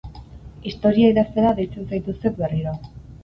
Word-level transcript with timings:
Historia 0.69 1.11
idaztera 1.15 1.51
deitzen 1.61 1.85
zaituztet 1.93 2.41
berriro. 2.43 2.75